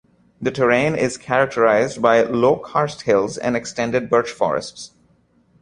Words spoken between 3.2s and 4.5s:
and extended birch